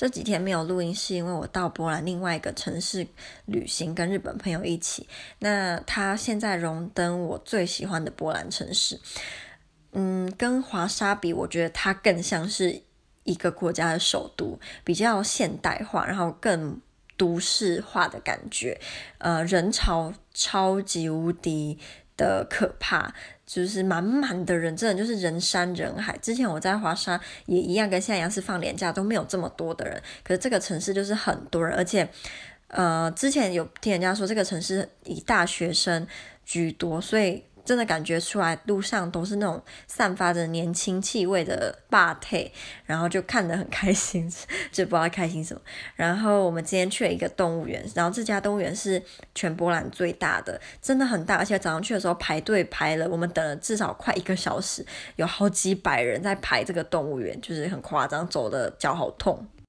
[0.00, 3.06] 这几天没有录音，是因为我到波兰另外一个城市
[3.44, 5.06] 旅行，跟日本朋友一起。
[5.40, 8.98] 那他现在荣登我最喜欢的波兰城市。
[9.92, 12.80] 嗯，跟华沙比，我觉得它更像是
[13.24, 16.80] 一个国家的首都，比较现代化，然后更
[17.18, 18.80] 都市化的感觉。
[19.18, 21.78] 呃，人潮超级无敌
[22.20, 23.12] 的可怕。
[23.46, 26.16] 就是满满的人，真的就是人山人海。
[26.18, 30.00] 之前我在华沙也一样，跟现在一样是放年假都没有这么多的人。
[30.22, 32.08] 可是这个城市就是很多人，而且，
[32.68, 36.06] 呃，之前有听人家说这个城市以大学生
[36.44, 37.42] 居多，所以。
[37.70, 42.50] 真的感觉出来，路上都是那种散发着年轻气味的霸体，
[42.84, 44.28] 然后就看得很开心，
[44.72, 45.60] 就不知道开心什么。
[45.94, 49.00] 然后我们今天去了一个动物园，然后这家动物园是
[49.36, 54.84] 全波兰最大的，真的很大，而且早上去的时候排队排了，我们等了至少快一个小时，
[55.14, 59.46] 有好几百人在排这个动物园，就是很夸张，走的脚好痛。